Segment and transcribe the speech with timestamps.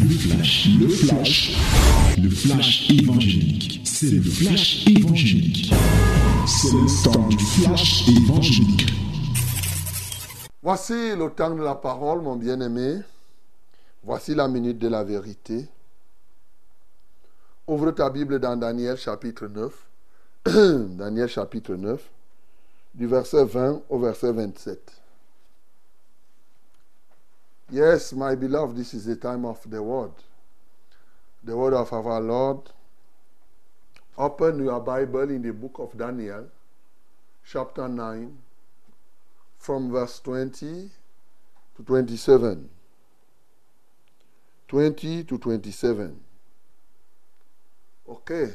[0.00, 1.56] Le flash, le flash,
[2.22, 3.80] le flash évangélique.
[3.84, 5.72] C'est le flash évangélique.
[6.46, 8.92] C'est le temps du flash évangélique.
[10.62, 13.00] Voici le temps de la parole, mon bien-aimé.
[14.04, 15.66] Voici la minute de la vérité.
[17.66, 19.72] Ouvre ta Bible dans Daniel chapitre 9.
[20.96, 22.00] Daniel chapitre 9,
[22.94, 24.97] du verset 20 au verset 27.
[27.70, 30.12] Yes, my beloved, this is the time of the word.
[31.44, 32.60] The word of our Lord.
[34.16, 36.46] Open your Bible in the book of Daniel,
[37.46, 38.38] chapter 9,
[39.58, 40.90] from verse 20
[41.76, 42.70] to 27.
[44.66, 46.20] 20 to 27.
[48.08, 48.48] Okay.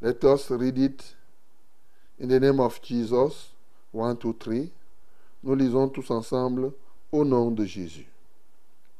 [0.00, 1.14] Let us read it
[2.18, 3.50] in the name of Jesus.
[3.92, 4.72] 1, 2, 3.
[5.44, 6.74] Nous lisons tous ensemble
[7.12, 8.06] au nom de Jésus.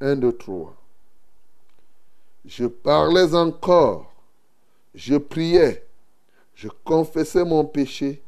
[0.00, 0.74] 1, 2, 3.
[2.44, 4.12] Je parlais encore,
[4.94, 5.84] je priais,
[6.54, 8.22] je confessais mon péché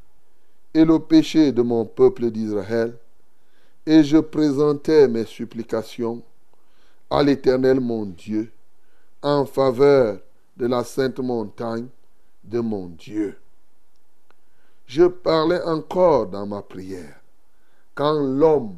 [0.74, 2.96] et le péché de mon peuple d'Israël,
[3.86, 6.22] et je présentais mes supplications
[7.10, 8.50] à l'Éternel mon Dieu
[9.22, 10.18] en faveur
[10.56, 11.86] de la sainte montagne
[12.44, 13.38] de mon Dieu.
[14.86, 17.20] Je parlais encore dans ma prière
[17.94, 18.76] quand l'homme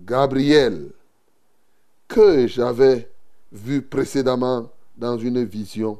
[0.00, 0.90] Gabriel,
[2.06, 3.10] que j'avais
[3.52, 5.98] vu précédemment dans une vision,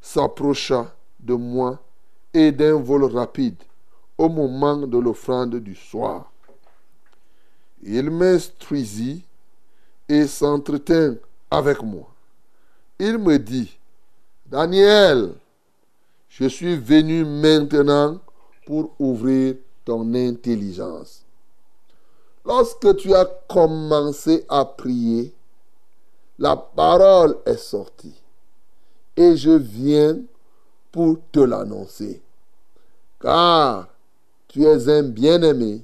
[0.00, 1.82] s'approcha de moi
[2.32, 3.56] et d'un vol rapide
[4.16, 6.30] au moment de l'offrande du soir.
[7.82, 9.24] Il m'instruisit
[10.08, 11.16] et s'entretint
[11.50, 12.08] avec moi.
[12.98, 13.76] Il me dit,
[14.46, 15.34] Daniel,
[16.28, 18.18] je suis venu maintenant
[18.66, 21.25] pour ouvrir ton intelligence.
[22.46, 25.34] Lorsque tu as commencé à prier,
[26.38, 28.14] la parole est sortie.
[29.16, 30.18] Et je viens
[30.92, 32.22] pour te l'annoncer.
[33.20, 33.88] Car
[34.46, 35.82] tu es un bien-aimé.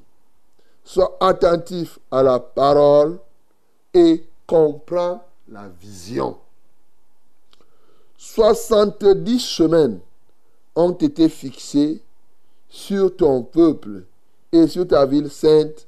[0.84, 3.18] Sois attentif à la parole
[3.92, 6.36] et comprends la vision.
[8.18, 10.00] 70 semaines
[10.76, 12.00] ont été fixées
[12.68, 14.04] sur ton peuple
[14.52, 15.86] et sur ta ville sainte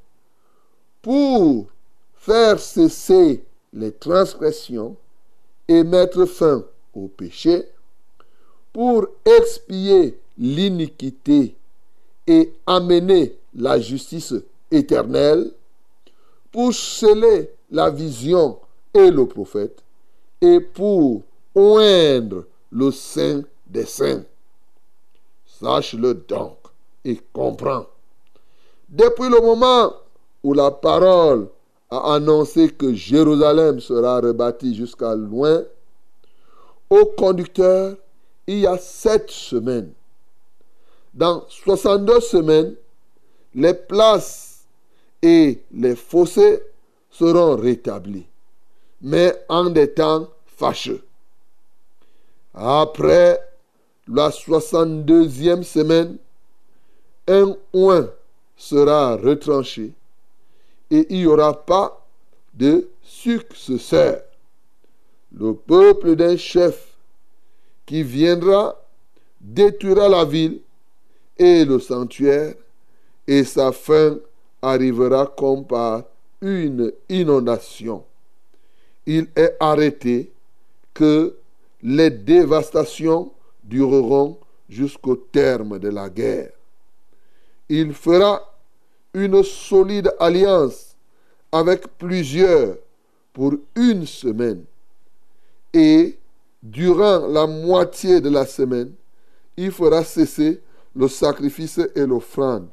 [1.04, 1.66] pour
[2.14, 3.44] faire cesser
[3.74, 4.96] les transgressions
[5.68, 7.68] et mettre fin au péché,
[8.72, 11.54] pour expier l'iniquité
[12.26, 14.32] et amener la justice
[14.70, 15.52] éternelle,
[16.50, 18.58] pour sceller la vision
[18.94, 19.82] et le prophète,
[20.40, 21.22] et pour
[21.54, 24.24] oindre le saint des saints.
[25.60, 26.56] Sache-le donc
[27.04, 27.84] et comprends.
[28.88, 29.92] Depuis le moment
[30.44, 31.48] où la parole
[31.90, 35.64] a annoncé que Jérusalem sera rebâtie jusqu'à loin,
[36.90, 37.96] au conducteur,
[38.46, 39.92] il y a sept semaines.
[41.14, 42.74] Dans 62 semaines,
[43.54, 44.66] les places
[45.22, 46.62] et les fossés
[47.10, 48.26] seront rétablis,
[49.00, 51.02] mais en des temps fâcheux.
[52.52, 53.40] Après
[54.06, 56.18] la 62e semaine,
[57.26, 58.10] un oin
[58.56, 59.94] sera retranché
[60.90, 62.06] et il n'y aura pas
[62.54, 64.22] de successeur.
[65.36, 66.96] Le peuple d'un chef
[67.86, 68.80] qui viendra
[69.40, 70.60] détruira la ville
[71.36, 72.54] et le sanctuaire,
[73.26, 74.18] et sa fin
[74.62, 76.04] arrivera comme par
[76.40, 78.04] une inondation.
[79.06, 80.30] Il est arrêté
[80.94, 81.36] que
[81.82, 86.52] les dévastations dureront jusqu'au terme de la guerre.
[87.68, 88.53] Il fera
[89.14, 90.96] une solide alliance
[91.52, 92.76] avec plusieurs
[93.32, 94.64] pour une semaine.
[95.72, 96.18] Et
[96.62, 98.92] durant la moitié de la semaine,
[99.56, 100.60] il fera cesser
[100.94, 102.68] le sacrifice et l'offrande.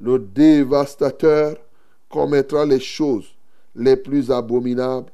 [0.00, 1.56] Le dévastateur
[2.08, 3.28] commettra les choses
[3.74, 5.12] les plus abominables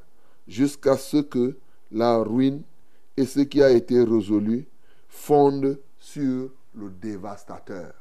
[0.48, 1.56] jusqu'à ce que
[1.90, 2.62] la ruine
[3.16, 4.66] et ce qui a été résolu
[5.08, 7.92] fondent sur le dévastateur.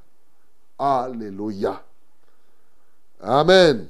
[0.78, 1.84] Alléluia.
[3.22, 3.88] Amen.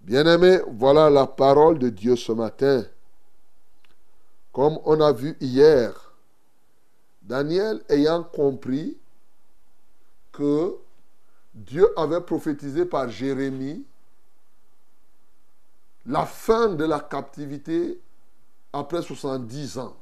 [0.00, 2.84] Bien-aimés, voilà la parole de Dieu ce matin.
[4.52, 6.14] Comme on a vu hier,
[7.22, 8.96] Daniel ayant compris
[10.32, 10.76] que
[11.54, 13.84] Dieu avait prophétisé par Jérémie
[16.06, 18.00] la fin de la captivité
[18.72, 19.99] après 70 ans.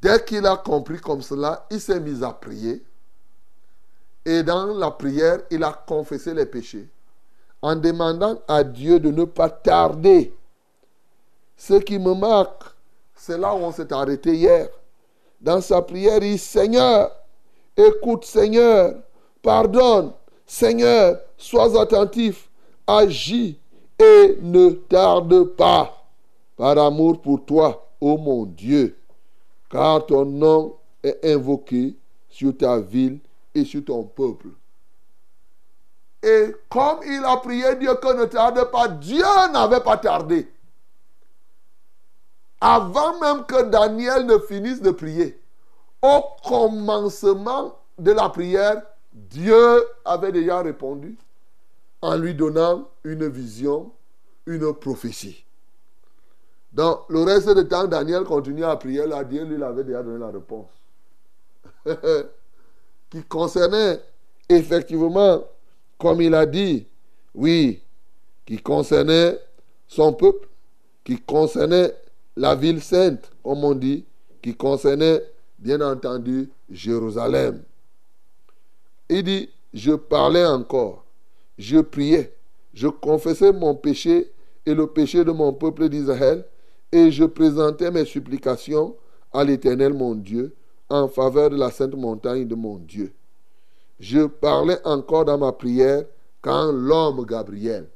[0.00, 2.82] Dès qu'il a compris comme cela, il s'est mis à prier.
[4.24, 6.88] Et dans la prière, il a confessé les péchés.
[7.62, 10.34] en demandant à Dieu de ne pas tarder.
[11.56, 12.62] Ce qui me marque,
[13.14, 14.68] c'est là où on s'est arrêté hier.
[15.40, 17.10] Dans sa prière, il dit, Seigneur,
[17.76, 18.94] écoute Seigneur,
[19.42, 20.12] pardonne,
[20.46, 22.48] Seigneur, sois attentif,
[22.86, 23.58] agis
[23.98, 26.06] et ne tarde pas
[26.56, 28.96] par amour pour toi, ô mon Dieu,
[29.70, 31.96] car ton nom est invoqué
[32.28, 33.20] sur ta ville
[33.54, 34.48] et sur ton peuple.
[36.22, 40.48] Et comme il a prié Dieu que ne tarde pas, Dieu n'avait pas tardé.
[42.60, 45.40] Avant même que Daniel ne finisse de prier,
[46.02, 48.82] au commencement de la prière,
[49.12, 51.16] Dieu avait déjà répondu
[52.02, 53.92] en lui donnant une vision,
[54.46, 55.44] une prophétie.
[56.72, 60.18] Dans le reste du temps, Daniel continuait à prier, là, Dieu lui avait déjà donné
[60.18, 60.68] la réponse.
[63.10, 64.00] qui concernait
[64.48, 65.42] effectivement,
[65.98, 66.86] comme il a dit,
[67.34, 67.82] oui,
[68.46, 69.38] qui concernait
[69.88, 70.48] son peuple,
[71.04, 71.94] qui concernait
[72.36, 74.04] la ville sainte, comme on dit,
[74.42, 75.22] qui concernait,
[75.58, 77.62] bien entendu, Jérusalem.
[79.08, 81.04] Il dit, je parlais encore,
[81.58, 82.32] je priais,
[82.72, 84.32] je confessais mon péché
[84.66, 86.44] et le péché de mon peuple d'Israël,
[86.92, 88.96] et je présentais mes supplications
[89.32, 90.54] à l'Éternel mon Dieu
[90.88, 93.12] en faveur de la sainte montagne de mon Dieu.
[94.00, 96.04] Je parlais encore dans ma prière
[96.42, 97.88] quand l'homme Gabriel.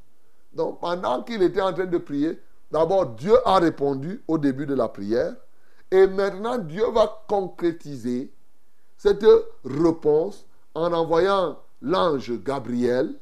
[0.53, 2.39] Donc pendant qu'il était en train de prier,
[2.71, 5.35] d'abord Dieu a répondu au début de la prière
[5.91, 8.33] et maintenant Dieu va concrétiser
[8.97, 9.27] cette
[9.65, 13.15] réponse en envoyant l'ange Gabriel,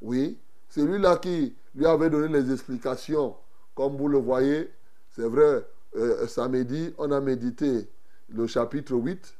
[0.00, 3.34] oui, celui-là qui lui avait donné les explications,
[3.74, 4.70] comme vous le voyez,
[5.14, 5.64] c'est vrai,
[5.96, 7.88] euh, samedi, on a médité
[8.30, 9.34] le chapitre 8.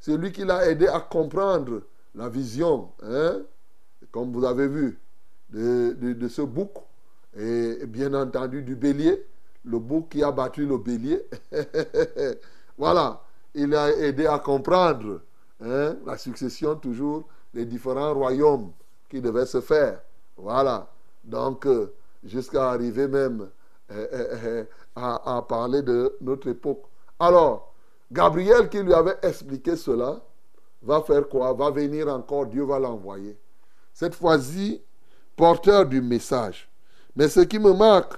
[0.00, 1.82] C'est lui qui l'a aidé à comprendre
[2.14, 3.42] la vision, hein,
[4.10, 4.98] comme vous avez vu,
[5.50, 6.72] de, de, ce bouc,
[7.36, 9.26] et bien entendu du bélier,
[9.64, 11.22] le bouc qui a battu le bélier.
[12.78, 13.22] voilà,
[13.54, 15.20] il a aidé à comprendre
[15.60, 18.72] hein, la succession toujours des différents royaumes
[19.10, 20.00] qui devaient se faire.
[20.36, 20.90] Voilà,
[21.24, 21.92] donc euh,
[22.24, 23.48] jusqu'à arriver même
[23.90, 24.64] euh,
[24.98, 26.82] à, parler de notre époque.
[27.18, 27.72] Alors,
[28.10, 30.20] Gabriel qui lui avait expliqué cela,
[30.82, 31.52] va faire quoi?
[31.52, 33.36] Va venir encore, Dieu va l'envoyer.
[33.92, 34.80] Cette fois-ci,
[35.36, 36.68] porteur du message.
[37.16, 38.14] Mais ce qui me marque,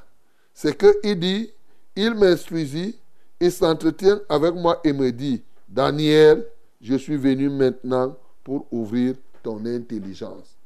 [0.53, 1.51] c'est qu'il dit,
[1.97, 2.99] il m'instruisit,
[3.41, 6.47] il s'entretient avec moi et me dit, Daniel,
[6.81, 10.57] je suis venu maintenant pour ouvrir ton intelligence.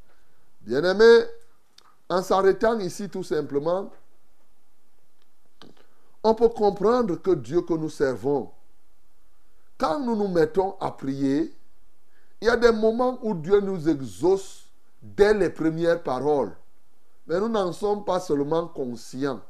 [0.60, 1.24] Bien-aimé,
[2.08, 3.90] en s'arrêtant ici tout simplement,
[6.24, 8.50] on peut comprendre que Dieu que nous servons,
[9.76, 11.54] quand nous nous mettons à prier,
[12.40, 14.66] il y a des moments où Dieu nous exauce
[15.02, 16.56] dès les premières paroles.
[17.26, 19.40] Mais nous n'en sommes pas seulement conscients.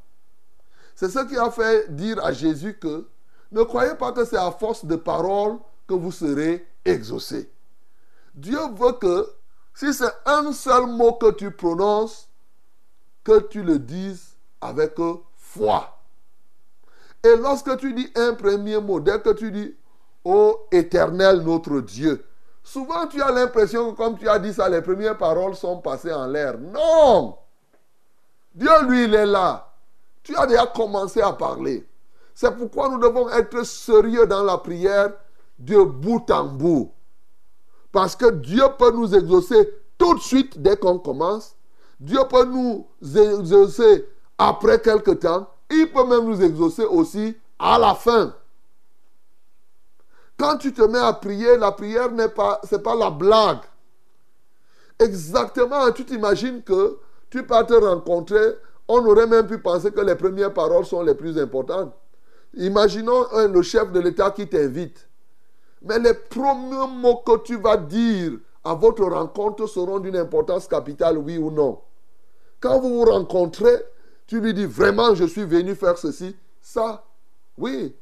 [0.96, 3.08] C'est ce qui a fait dire à Jésus que
[3.52, 7.50] ne croyez pas que c'est à force de paroles que vous serez exaucés.
[8.34, 9.28] Dieu veut que
[9.74, 12.28] si c'est un seul mot que tu prononces,
[13.22, 14.94] que tu le dises avec
[15.36, 16.03] foi.
[17.24, 19.74] Et lorsque tu dis un premier mot, dès que tu dis
[20.24, 22.24] Ô éternel notre Dieu,
[22.62, 26.12] souvent tu as l'impression que comme tu as dit ça, les premières paroles sont passées
[26.12, 26.58] en l'air.
[26.58, 27.36] Non
[28.54, 29.72] Dieu, lui, il est là.
[30.22, 31.86] Tu as déjà commencé à parler.
[32.34, 35.12] C'est pourquoi nous devons être sérieux dans la prière
[35.58, 36.92] de bout en bout.
[37.92, 41.56] Parce que Dieu peut nous exaucer tout de suite dès qu'on commence.
[42.00, 44.06] Dieu peut nous exaucer
[44.38, 45.48] après quelque temps.
[45.76, 48.34] Il peut même nous exaucer aussi à la fin.
[50.36, 53.62] Quand tu te mets à prier, la prière n'est pas, c'est pas la blague.
[54.98, 56.98] Exactement, tu t'imagines que
[57.30, 61.14] tu peux te rencontrer, on aurait même pu penser que les premières paroles sont les
[61.14, 61.92] plus importantes.
[62.56, 65.08] Imaginons le chef de l'État qui t'invite.
[65.82, 71.18] Mais les premiers mots que tu vas dire à votre rencontre seront d'une importance capitale,
[71.18, 71.80] oui ou non.
[72.60, 73.84] Quand vous vous rencontrez,
[74.26, 77.04] tu lui dis vraiment je suis venu faire ceci, ça,
[77.58, 77.94] oui.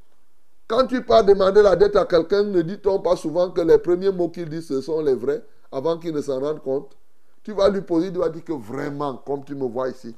[0.68, 4.12] Quand tu pars demander la dette à quelqu'un, ne dit-on pas souvent que les premiers
[4.12, 6.96] mots qu'il dit, ce sont les vrais, avant qu'il ne s'en rende compte
[7.42, 10.14] Tu vas lui poser, tu vas dire que vraiment, comme tu me vois ici.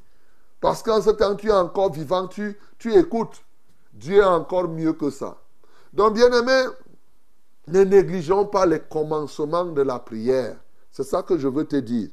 [0.60, 3.42] Parce qu'en ce temps, tu es encore vivant, tu, tu écoutes.
[3.92, 5.36] Dieu est encore mieux que ça.
[5.92, 6.64] Donc, bien aimé,
[7.68, 10.56] ne négligeons pas les commencements de la prière.
[10.90, 12.08] C'est ça que je veux te dire.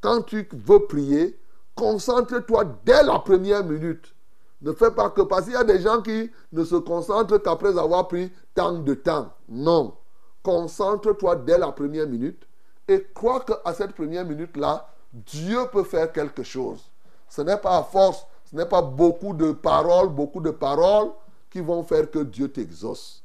[0.00, 1.38] Quand tu veux prier,
[1.78, 4.12] concentre-toi dès la première minute.
[4.60, 7.78] Ne fais pas que parce qu'il y a des gens qui ne se concentrent qu'après
[7.78, 9.32] avoir pris tant de temps.
[9.48, 9.94] Non.
[10.42, 12.46] Concentre-toi dès la première minute
[12.88, 16.80] et crois qu'à cette première minute-là, Dieu peut faire quelque chose.
[17.28, 21.10] Ce n'est pas à force, ce n'est pas beaucoup de paroles, beaucoup de paroles
[21.50, 23.22] qui vont faire que Dieu t'exauce.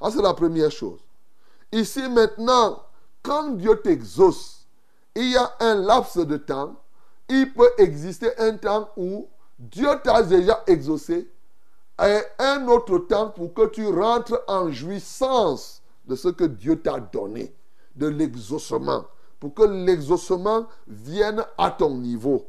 [0.00, 1.00] Ça, c'est la première chose.
[1.70, 2.82] Ici, maintenant,
[3.22, 4.66] quand Dieu t'exauce,
[5.14, 6.74] il y a un laps de temps.
[7.34, 9.26] Il peut exister un temps où
[9.58, 11.30] Dieu t'a déjà exaucé
[12.04, 17.00] et un autre temps pour que tu rentres en jouissance de ce que Dieu t'a
[17.00, 17.54] donné,
[17.96, 19.06] de l'exaucement,
[19.40, 22.46] pour que l'exaucement vienne à ton niveau.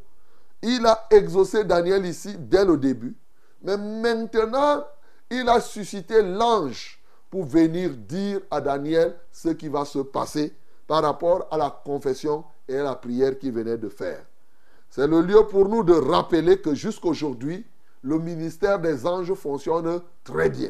[0.61, 3.15] Il a exaucé Daniel ici dès le début,
[3.61, 4.83] mais maintenant,
[5.31, 10.53] il a suscité l'ange pour venir dire à Daniel ce qui va se passer
[10.87, 14.25] par rapport à la confession et à la prière qu'il venait de faire.
[14.95, 17.65] C'est le lieu pour nous de rappeler que jusqu'aujourd'hui,
[18.03, 20.69] le ministère des anges fonctionne très bien.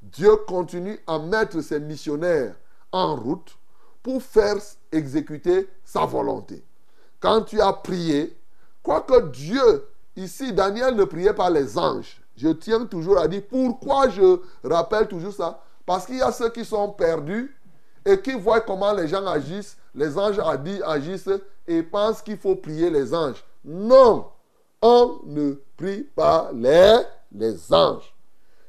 [0.00, 2.54] Dieu continue à mettre ses missionnaires
[2.92, 3.58] en route
[4.02, 4.56] pour faire
[4.90, 6.64] exécuter sa volonté.
[7.20, 8.34] Quand tu as prié,
[8.82, 12.22] quoique Dieu, ici, Daniel ne priait pas les anges.
[12.38, 15.62] Je tiens toujours à dire pourquoi je rappelle toujours ça.
[15.84, 17.54] Parce qu'il y a ceux qui sont perdus
[18.06, 20.40] et qui voient comment les gens agissent, les anges
[20.84, 21.28] agissent
[21.66, 23.44] et pensent qu'il faut prier les anges.
[23.64, 24.26] Non,
[24.80, 26.98] on ne prie pas les,
[27.32, 28.14] les anges.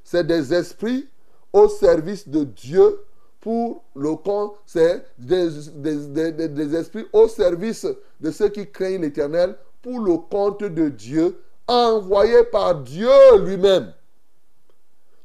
[0.04, 1.08] C'est des esprits
[1.52, 3.00] au service de Dieu
[3.44, 7.86] pour le compte, c'est des, des, esprits au service
[8.22, 11.38] de ceux qui craignent l'éternel pour le compte de Dieu,
[11.68, 13.10] envoyés par Dieu
[13.44, 13.94] lui-même.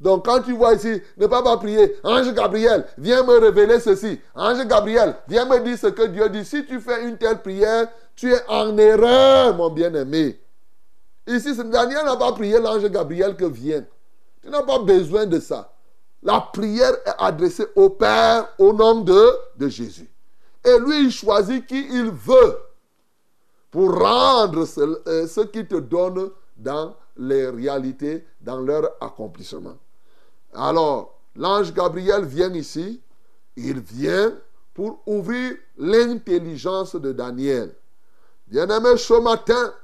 [0.01, 4.21] Donc quand tu vois ici, ne pas pas prier, Ange Gabriel, viens me révéler ceci.
[4.35, 6.45] Ange Gabriel, viens me dire ce que Dieu dit.
[6.45, 10.41] Si tu fais une telle prière, tu es en erreur, mon bien-aimé.
[11.27, 13.85] Ici, Daniel n'a pas prié l'ange Gabriel que vient.
[14.43, 15.73] Tu n'as pas besoin de ça.
[16.23, 20.09] La prière est adressée au Père au nom de, de Jésus.
[20.65, 22.59] Et lui, il choisit qui il veut
[23.71, 29.77] pour rendre ce, euh, ce qu'il te donne dans les réalités, dans leur accomplissement.
[30.55, 33.01] Alors, l'ange Gabriel vient ici.
[33.57, 34.33] Il vient
[34.75, 37.75] pour ouvrir l'intelligence de Daniel.
[38.47, 39.75] Bien-aimé, ce matin,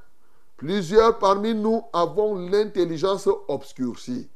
[0.57, 4.29] plusieurs parmi nous avons l'intelligence obscurcie.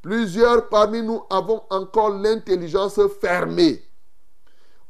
[0.00, 3.84] Plusieurs parmi nous avons encore l'intelligence fermée.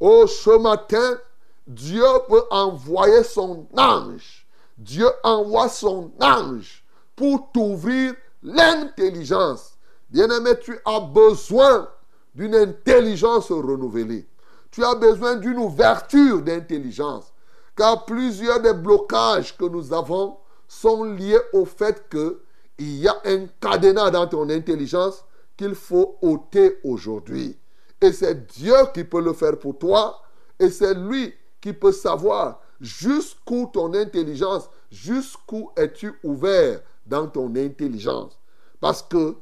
[0.00, 1.18] Oh, ce matin,
[1.66, 4.46] Dieu peut envoyer son ange.
[4.78, 9.71] Dieu envoie son ange pour t'ouvrir l'intelligence.
[10.12, 11.88] Bien-aimé, tu as besoin
[12.34, 14.26] d'une intelligence renouvelée.
[14.70, 17.32] Tu as besoin d'une ouverture d'intelligence.
[17.74, 20.36] Car plusieurs des blocages que nous avons
[20.68, 25.24] sont liés au fait qu'il y a un cadenas dans ton intelligence
[25.56, 27.58] qu'il faut ôter aujourd'hui.
[27.98, 30.20] Et c'est Dieu qui peut le faire pour toi.
[30.58, 38.38] Et c'est lui qui peut savoir jusqu'où ton intelligence, jusqu'où es-tu ouvert dans ton intelligence.
[38.78, 39.36] Parce que,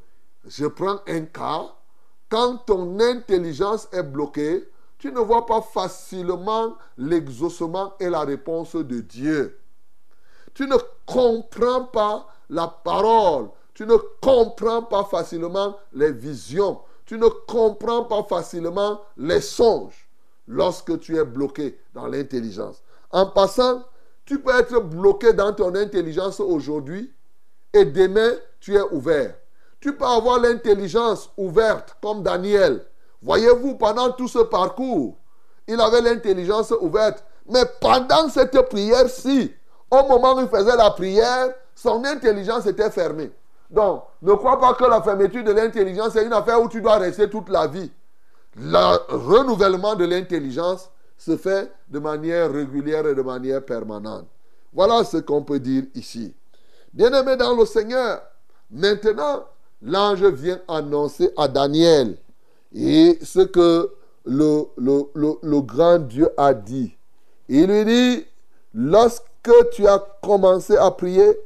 [0.47, 1.75] je prends un cas,
[2.29, 4.69] quand ton intelligence est bloquée,
[4.99, 9.59] tu ne vois pas facilement l'exaucement et la réponse de Dieu.
[10.55, 13.49] Tu ne comprends pas la parole.
[13.73, 16.81] Tu ne comprends pas facilement les visions.
[17.07, 20.09] Tu ne comprends pas facilement les songes
[20.47, 22.83] lorsque tu es bloqué dans l'intelligence.
[23.11, 23.85] En passant,
[24.25, 27.13] tu peux être bloqué dans ton intelligence aujourd'hui
[27.73, 29.35] et demain, tu es ouvert.
[29.81, 32.85] Tu peux avoir l'intelligence ouverte comme Daniel.
[33.23, 35.17] Voyez-vous, pendant tout ce parcours,
[35.67, 37.25] il avait l'intelligence ouverte.
[37.49, 39.53] Mais pendant cette prière-ci,
[39.91, 43.33] au moment où il faisait la prière, son intelligence était fermée.
[43.71, 46.99] Donc, ne crois pas que la fermeture de l'intelligence est une affaire où tu dois
[46.99, 47.91] rester toute la vie.
[48.57, 54.27] Le renouvellement de l'intelligence se fait de manière régulière et de manière permanente.
[54.73, 56.35] Voilà ce qu'on peut dire ici.
[56.93, 58.23] Bien-aimé dans le Seigneur,
[58.71, 59.45] maintenant,
[59.83, 62.17] l'ange vient annoncer à Daniel
[62.75, 63.91] et ce que
[64.25, 66.95] le, grand Dieu a dit.
[67.49, 68.27] Il lui dit,
[68.75, 69.25] lorsque
[69.73, 71.37] tu as commencé à prier,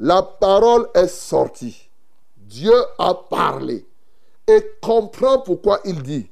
[0.00, 1.88] la parole est sortie.
[2.36, 3.86] Dieu a parlé.
[4.46, 6.28] Et comprends pourquoi il dit.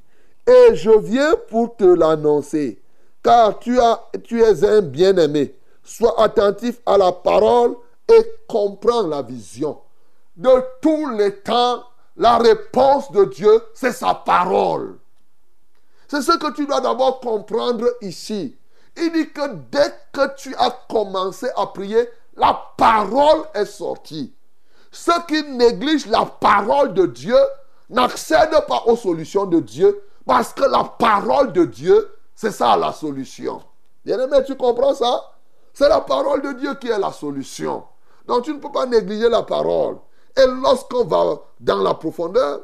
[0.46, 2.82] Et je viens pour te l'annoncer.
[3.22, 3.78] Car tu,
[4.24, 5.54] tu es un bien-aimé.
[5.84, 7.76] Sois attentif à la parole
[8.12, 9.78] et comprends la vision.
[10.36, 11.84] De tous les temps,
[12.16, 14.98] la réponse de Dieu, c'est sa parole.
[16.08, 18.56] C'est ce que tu dois d'abord comprendre ici.
[18.96, 24.34] Il dit que dès que tu as commencé à prier, la parole est sortie.
[24.90, 27.36] Ceux qui négligent la parole de Dieu
[27.88, 32.92] n'accèdent pas aux solutions de Dieu parce que la parole de Dieu, c'est ça la
[32.92, 33.62] solution.
[34.04, 35.32] Bien aimé, tu comprends ça?
[35.72, 37.84] C'est la parole de Dieu qui est la solution.
[38.26, 39.96] Donc tu ne peux pas négliger la parole.
[40.36, 42.60] Et lorsqu'on va dans la profondeur,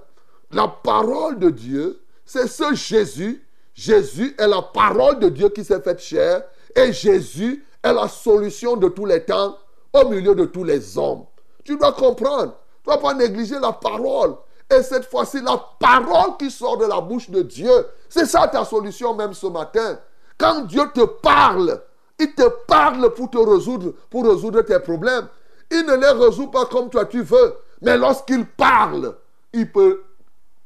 [0.52, 3.44] la parole de Dieu, c'est ce Jésus.
[3.74, 6.42] Jésus est la parole de Dieu qui s'est faite chair.
[6.74, 9.56] Et Jésus est la solution de tous les temps
[9.92, 11.24] au milieu de tous les hommes.
[11.64, 12.54] Tu dois comprendre.
[12.82, 14.36] Tu ne dois pas négliger la parole.
[14.70, 18.64] Et cette fois-ci, la parole qui sort de la bouche de Dieu, c'est ça ta
[18.64, 19.98] solution même ce matin.
[20.36, 21.80] Quand Dieu te parle,
[22.18, 25.28] il te parle pour te résoudre, pour résoudre tes problèmes.
[25.70, 27.56] Il ne les résout pas comme toi tu veux.
[27.82, 29.16] Mais lorsqu'il parle,
[29.52, 30.02] il peut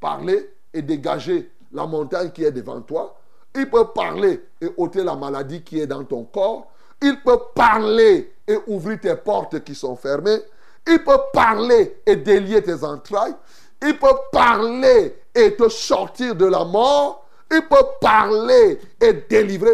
[0.00, 3.18] parler et dégager la montagne qui est devant toi.
[3.54, 6.70] Il peut parler et ôter la maladie qui est dans ton corps.
[7.00, 10.38] Il peut parler et ouvrir tes portes qui sont fermées.
[10.86, 13.34] Il peut parler et délier tes entrailles.
[13.82, 17.26] Il peut parler et te sortir de la mort.
[17.50, 19.72] Il peut parler et délivrer.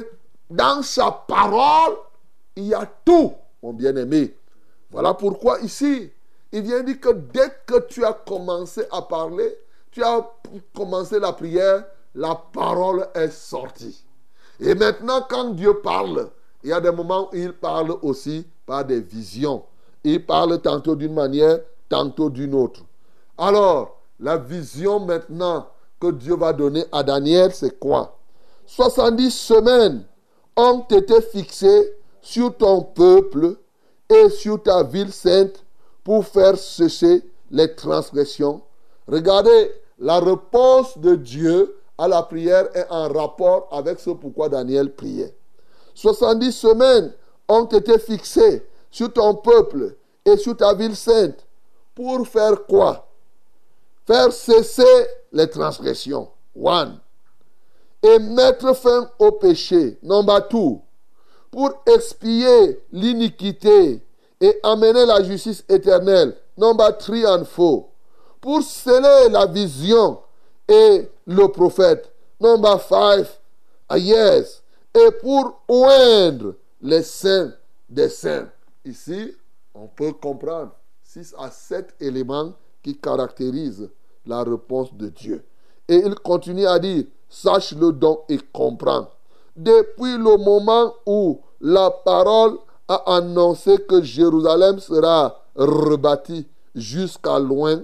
[0.50, 1.96] Dans sa parole,
[2.56, 4.34] il y a tout, mon bien-aimé.
[4.90, 6.10] Voilà pourquoi ici,
[6.52, 9.58] il vient dire que dès que tu as commencé à parler,
[9.90, 10.26] tu as
[10.74, 14.04] commencé la prière, la parole est sortie.
[14.60, 16.30] Et maintenant, quand Dieu parle,
[16.62, 19.62] il y a des moments où il parle aussi par des visions.
[20.02, 22.80] Il parle tantôt d'une manière, tantôt d'une autre.
[23.36, 25.68] Alors, la vision maintenant
[26.00, 28.18] que Dieu va donner à Daniel, c'est quoi?
[28.66, 30.04] 70 semaines
[30.56, 33.56] ont été fixées sur ton peuple
[34.08, 35.64] et sur ta ville sainte
[36.02, 38.62] pour faire cesser les transgressions.
[39.06, 44.94] Regardez, la réponse de Dieu à la prière est en rapport avec ce pourquoi Daniel
[44.94, 45.34] priait.
[45.94, 47.12] 70 semaines
[47.48, 51.44] ont été fixées sur ton peuple et sur ta ville sainte.
[51.94, 53.08] Pour faire quoi?
[54.06, 56.28] Faire cesser les transgressions.
[56.54, 57.00] One.
[58.02, 59.98] Et mettre fin au péché.
[60.02, 60.80] Number two.
[61.50, 64.02] Pour expier l'iniquité
[64.40, 66.36] et amener la justice éternelle.
[66.56, 67.88] Number three and four.
[68.40, 70.18] Pour sceller la vision
[70.68, 72.12] et le prophète.
[72.40, 73.28] Number five.
[73.88, 74.62] Ah, yes.
[74.94, 77.52] Et pour oindre les saints
[77.88, 78.48] des saints.
[78.84, 79.34] Ici,
[79.74, 83.90] on peut comprendre six à sept éléments qui caractérisent
[84.26, 85.44] la réponse de Dieu.
[85.88, 89.08] Et il continue à dire, sache-le donc et comprends.
[89.58, 97.82] Depuis le moment où la parole a annoncé que Jérusalem sera rebâtie jusqu'à loin,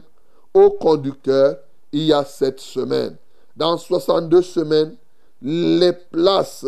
[0.55, 1.57] au conducteur,
[1.91, 3.17] il y a sept semaines.
[3.57, 4.95] Dans 62 semaines,
[5.43, 6.65] les places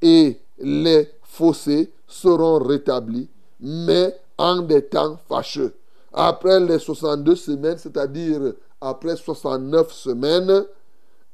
[0.00, 3.28] et les fossés seront rétablis,
[3.60, 5.74] mais en des temps fâcheux.
[6.14, 10.64] Après les 62 semaines, c'est-à-dire après 69 semaines,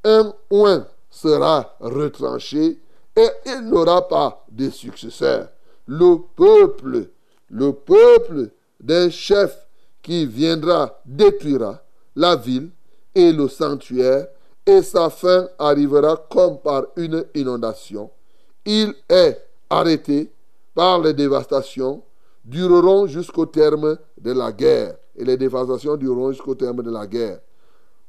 [0.03, 2.81] un oin sera retranché
[3.17, 5.49] et il n'aura pas de successeur.
[5.87, 7.09] Le peuple,
[7.51, 8.51] le peuple
[8.81, 9.67] d'un chef
[10.03, 11.83] qui viendra détruira
[12.17, 12.71] la ville
[13.15, 14.27] et le sanctuaire
[14.67, 18.11] et sa fin arrivera comme par une inondation.
[18.65, 20.33] Il est arrêté
[20.75, 22.03] par les dévastations,
[22.45, 24.97] dureront jusqu'au terme de la guerre.
[25.17, 27.41] Et les dévastations dureront jusqu'au terme de la guerre.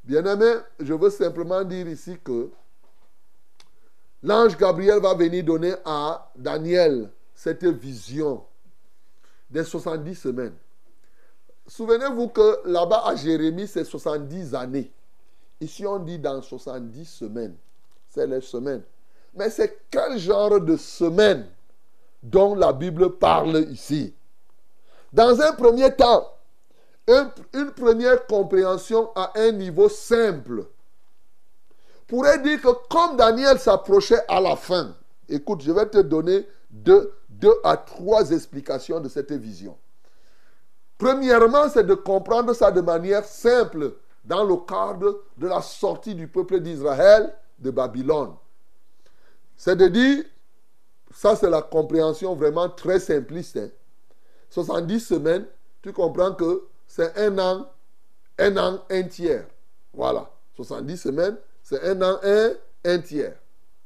[0.03, 2.49] Bien-aimé, je veux simplement dire ici que
[4.25, 8.43] l'ange Gabriel va venir donner à Daniel cette vision
[9.49, 10.55] des 70 semaines.
[11.67, 14.91] Souvenez-vous que là-bas à Jérémie, c'est 70 années.
[15.61, 17.55] Ici, on dit dans 70 semaines.
[18.09, 18.83] C'est les semaines.
[19.33, 21.47] Mais c'est quel genre de semaine
[22.21, 24.13] dont la Bible parle ici?
[25.13, 26.27] Dans un premier temps,
[27.07, 30.65] une, première compréhension à un niveau simple
[32.07, 34.95] pourrait dire que comme Daniel s'approchait à la fin,
[35.27, 37.13] écoute, je vais te donner deux,
[37.63, 39.77] à trois explications de cette vision.
[40.97, 46.27] Premièrement, c'est de comprendre ça de manière simple dans le cadre de la sortie du
[46.27, 48.33] peuple d'Israël de Babylone.
[49.57, 50.23] C'est de dire,
[51.13, 53.59] ça c'est la compréhension vraiment très simpliste.
[54.49, 54.99] 70 hein.
[54.99, 55.45] semaines,
[55.81, 57.67] tu comprends que c'est un an,
[58.39, 59.45] un an, un tiers.
[59.93, 60.29] Voilà.
[60.55, 62.51] 70 semaines, c'est un an, un,
[62.85, 63.33] un tiers.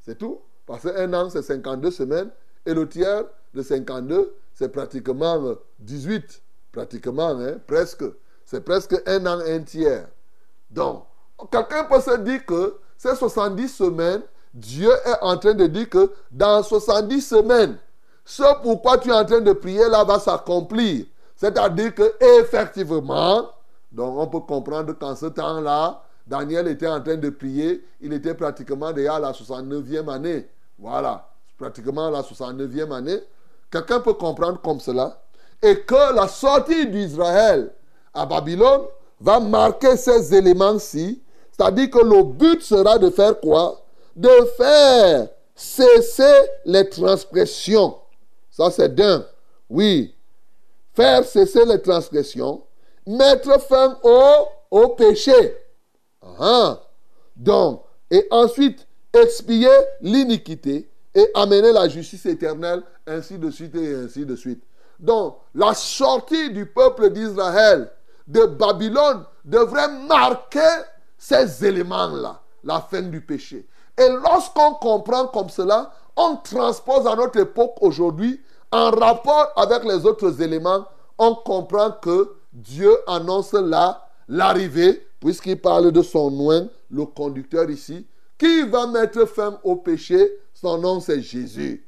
[0.01, 0.41] C'est tout.
[0.65, 2.29] Parce qu'un an, c'est 52 semaines.
[2.65, 6.41] Et le tiers de 52, c'est pratiquement 18.
[6.73, 8.03] Pratiquement, hein, presque.
[8.45, 10.09] C'est presque un an, un tiers.
[10.69, 11.05] Donc,
[11.49, 16.11] quelqu'un peut se dire que ces 70 semaines, Dieu est en train de dire que
[16.29, 17.77] dans 70 semaines,
[18.25, 21.05] ce pourquoi tu es en train de prier là va s'accomplir.
[21.37, 23.49] C'est-à-dire que effectivement,
[23.89, 28.35] donc on peut comprendre qu'en ce temps-là, Daniel était en train de prier, il était
[28.35, 30.47] pratiquement déjà à la 69e année.
[30.77, 33.19] Voilà, pratiquement à la 69e année.
[33.71, 35.19] quelqu'un peut comprendre comme cela,
[35.59, 37.71] et que la sortie d'Israël
[38.13, 38.83] à Babylone
[39.19, 41.19] va marquer ces éléments-ci,
[41.51, 43.81] c'est-à-dire que le but sera de faire quoi?
[44.15, 47.95] De faire cesser les transgressions.
[48.51, 49.25] Ça, c'est d'un.
[49.67, 50.15] Oui.
[50.93, 52.61] Faire cesser les transgressions,
[53.07, 55.57] mettre fin au, au péché.
[56.39, 56.79] Ah.
[57.35, 59.69] Donc, et ensuite expier
[60.01, 64.63] l'iniquité et amener la justice éternelle, ainsi de suite et ainsi de suite.
[64.99, 67.89] Donc, la sortie du peuple d'Israël
[68.27, 70.83] de Babylone devrait marquer
[71.17, 73.67] ces éléments-là, la fin du péché.
[73.97, 80.05] Et lorsqu'on comprend comme cela, on transpose à notre époque aujourd'hui, en rapport avec les
[80.05, 80.85] autres éléments,
[81.17, 88.05] on comprend que Dieu annonce là l'arrivée, puisqu'il parle de son noin, le conducteur ici,
[88.37, 91.85] qui va mettre fin au péché, son nom c'est Jésus.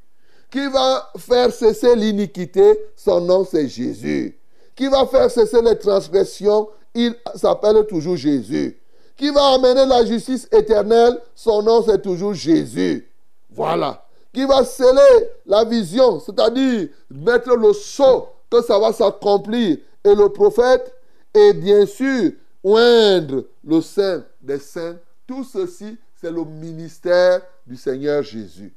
[0.50, 4.38] Qui va faire cesser l'iniquité, son nom c'est Jésus.
[4.76, 8.78] Qui va faire cesser les transgressions, il s'appelle toujours Jésus.
[9.16, 13.08] Qui va amener la justice éternelle, son nom c'est toujours Jésus.
[13.50, 14.04] Voilà.
[14.32, 19.78] Qui va sceller la vision, c'est-à-dire mettre le sceau que ça va s'accomplir.
[20.04, 20.94] Et le prophète,
[21.34, 24.96] et bien sûr, oindre le sein des saints.
[25.26, 28.74] Tout ceci, c'est le ministère du Seigneur Jésus.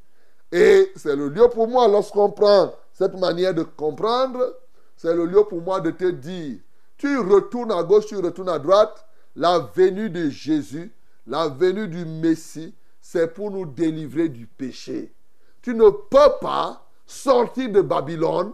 [0.51, 4.55] Et c'est le lieu pour moi, lorsqu'on prend cette manière de comprendre,
[4.95, 6.57] c'est le lieu pour moi de te dire,
[6.97, 10.93] tu retournes à gauche, tu retournes à droite, la venue de Jésus,
[11.27, 15.13] la venue du Messie, c'est pour nous délivrer du péché.
[15.61, 18.53] Tu ne peux pas sortir de Babylone,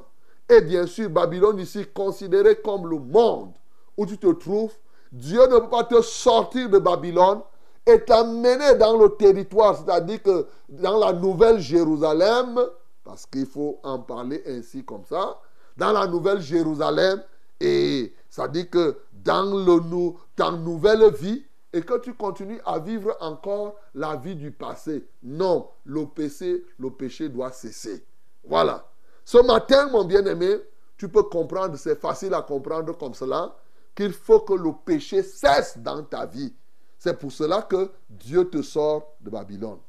[0.50, 3.54] et bien sûr, Babylone ici considérée comme le monde
[3.96, 4.74] où tu te trouves.
[5.12, 7.42] Dieu ne peut pas te sortir de Babylone
[7.86, 12.60] et t'amener dans le territoire, c'est-à-dire que dans la nouvelle Jérusalem,
[13.04, 15.40] parce qu'il faut en parler ainsi comme ça,
[15.76, 17.22] dans la nouvelle Jérusalem,
[17.60, 21.44] et ça dit que dans le, ta nouvelle vie,
[21.74, 25.08] et que tu continues à vivre encore la vie du passé.
[25.24, 28.06] Non, le péché, le péché doit cesser.
[28.44, 28.86] Voilà.
[29.24, 30.58] Ce matin, mon bien-aimé,
[30.98, 33.56] tu peux comprendre, c'est facile à comprendre comme cela,
[33.96, 36.54] qu'il faut que le péché cesse dans ta vie.
[36.98, 39.80] C'est pour cela que Dieu te sort de Babylone.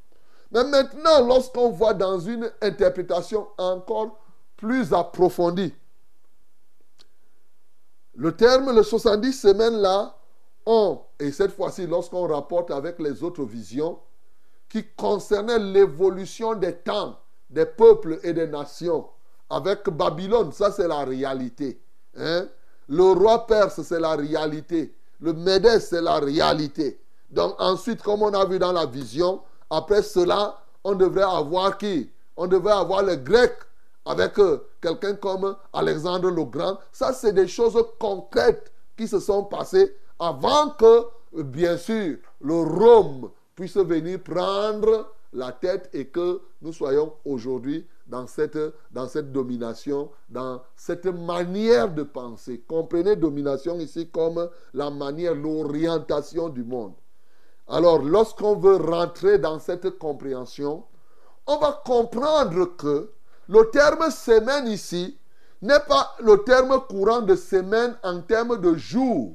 [0.51, 4.19] Mais maintenant, lorsqu'on voit dans une interprétation encore
[4.57, 5.75] plus approfondie,
[8.15, 10.15] le terme, le 70 semaines là,
[10.67, 13.99] on, et cette fois-ci, lorsqu'on rapporte avec les autres visions,
[14.69, 17.19] qui concernaient l'évolution des temps,
[17.51, 19.09] des peuples et des nations,
[19.51, 21.81] avec Babylone, ça c'est la réalité.
[22.17, 22.47] Hein?
[22.88, 24.95] Le roi perse, c'est la réalité.
[25.21, 26.99] Le Médès, c'est la réalité.
[27.31, 29.40] Donc ensuite, comme on a vu dans la vision,
[29.71, 32.11] après cela, on devrait avoir qui?
[32.37, 33.59] On devrait avoir les Grecs
[34.05, 36.79] avec euh, quelqu'un comme Alexandre le Grand.
[36.90, 41.07] Ça, c'est des choses concrètes qui se sont passées avant que,
[41.42, 48.27] bien sûr, le Rome puisse venir prendre la tête et que nous soyons aujourd'hui dans
[48.27, 48.59] cette,
[48.90, 52.62] dans cette domination, dans cette manière de penser.
[52.68, 56.95] Comprenez domination ici comme la manière, l'orientation du monde.
[57.68, 60.85] Alors, lorsqu'on veut rentrer dans cette compréhension,
[61.47, 63.11] on va comprendre que
[63.49, 65.18] le terme semaine ici
[65.62, 69.33] n'est pas le terme courant de semaine en termes de jour.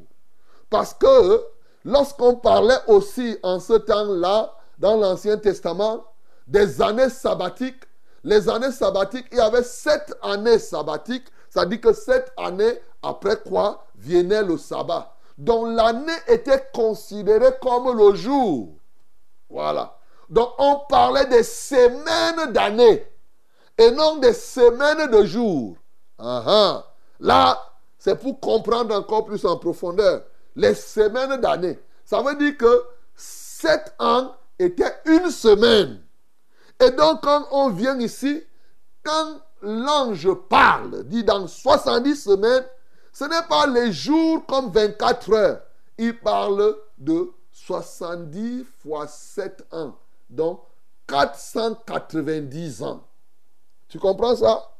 [0.69, 1.41] Parce que
[1.85, 6.05] lorsqu'on parlait aussi en ce temps-là, dans l'Ancien Testament,
[6.47, 7.83] des années sabbatiques,
[8.23, 13.37] les années sabbatiques, il y avait sept années sabbatiques, ça dit que sept années après
[13.37, 15.13] quoi venait le sabbat.
[15.37, 18.77] Donc l'année était considérée comme le jour.
[19.49, 19.97] Voilà.
[20.29, 23.05] Donc on parlait des semaines d'années
[23.77, 25.77] et non des semaines de jours.
[26.17, 26.83] Ah, ah.
[27.19, 27.59] Là,
[27.97, 30.23] c'est pour comprendre encore plus en profondeur.
[30.55, 31.79] Les semaines d'années.
[32.03, 32.83] Ça veut dire que
[33.15, 36.01] sept ans était une semaine.
[36.79, 38.43] Et donc, quand on vient ici,
[39.03, 42.65] quand l'ange parle, dit dans 70 semaines,
[43.11, 45.61] ce n'est pas les jours comme 24 heures.
[45.97, 49.97] Il parle de 70 fois 7 ans.
[50.29, 50.61] Donc,
[51.07, 53.03] 490 ans.
[53.87, 54.71] Tu comprends ça?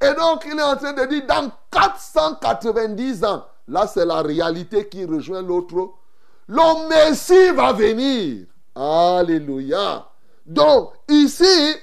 [0.00, 4.88] Et donc, il est en train de dire, dans 490 ans, là c'est la réalité
[4.88, 5.92] qui rejoint l'autre,
[6.48, 8.46] le Messie va venir.
[8.74, 10.06] Alléluia.
[10.44, 11.76] Donc, ici,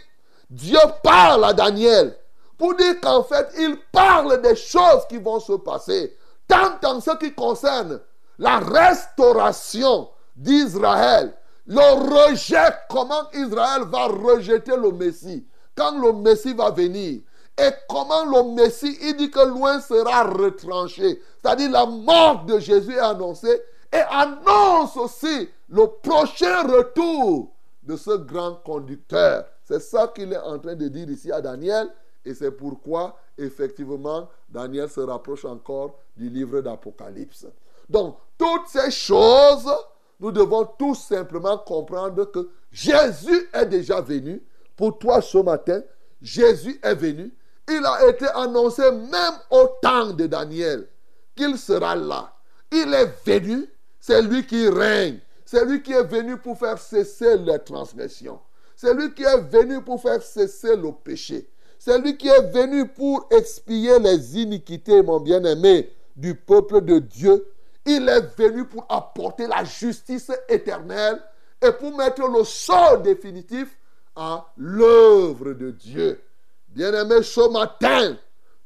[0.50, 2.18] Dieu parle à Daniel
[2.58, 6.16] pour dire qu'en fait, il parle des choses qui vont se passer,
[6.48, 8.02] tant en ce qui concerne
[8.38, 11.34] la restauration d'Israël,
[11.66, 17.22] le rejet, comment Israël va rejeter le Messie, quand le Messie va venir,
[17.58, 21.22] Et comment le Messie, il dit que loin sera retranché.
[21.42, 28.18] C'est-à-dire la mort de Jésus est annoncée et annonce aussi le prochain retour de ce
[28.18, 29.46] grand conducteur.
[29.64, 31.88] C'est ça qu'il est en train de dire ici à Daniel
[32.26, 37.48] et c'est pourquoi effectivement Daniel se rapproche encore du livre d'Apocalypse.
[37.90, 39.72] Donc toutes ces choses,
[40.20, 44.44] nous devons tout simplement comprendre que Jésus est déjà venu.
[44.76, 45.82] Pour toi ce matin,
[46.22, 47.34] Jésus est venu.
[47.70, 50.88] Il a été annoncé même au temps de Daniel
[51.34, 52.34] qu'il sera là.
[52.72, 53.68] Il est venu,
[54.00, 55.20] c'est lui qui règne.
[55.52, 58.40] C'est lui qui est venu pour faire cesser les transgressions.
[58.74, 61.46] C'est lui qui est venu pour faire cesser le péché.
[61.78, 67.46] C'est lui qui est venu pour expier les iniquités, mon bien-aimé, du peuple de Dieu.
[67.86, 71.22] Il est venu pour apporter la justice éternelle
[71.62, 73.78] et pour mettre le sort définitif
[74.16, 76.22] à l'œuvre de Dieu.
[76.70, 78.16] Bien-aimé, ce matin,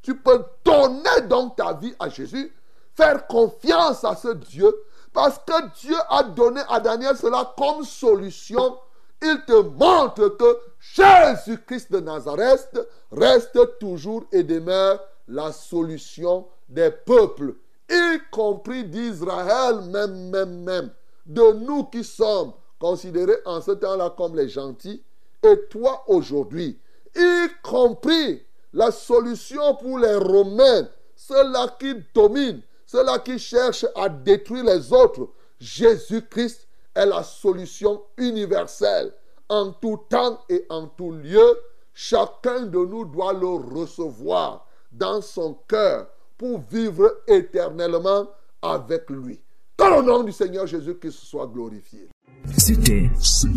[0.04, 2.54] tu peux donner donc ta vie à Jésus,
[2.94, 4.72] faire confiance à ce Dieu,
[5.16, 8.78] parce que Dieu a donné à Daniel cela comme solution.
[9.24, 12.78] Il te montre que Jésus-Christ de Nazareth
[13.14, 15.00] reste toujours et demeure
[15.30, 17.56] la solution des peuples,
[17.90, 20.92] y compris d'Israël même, même, même.
[21.26, 25.02] De nous qui sommes considérés en ce temps-là comme les gentils,
[25.42, 26.78] et toi aujourd'hui,
[27.16, 34.64] y compris la solution pour les Romains, ceux-là qui dominent, ceux-là qui cherchent à détruire
[34.64, 35.30] les autres.
[35.60, 39.14] Jésus-Christ est la solution universelle.
[39.50, 41.58] En tout temps et en tout lieu,
[41.94, 48.28] chacun de nous doit le recevoir dans son cœur pour vivre éternellement
[48.62, 49.40] avec lui.
[49.78, 52.10] Que le nom du Seigneur Jésus-Christ soit glorifié.
[52.58, 53.10] C'était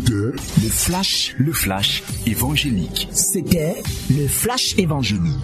[0.09, 0.33] le
[0.69, 3.07] flash, le flash évangélique.
[3.11, 5.37] C'était le flash évangélique.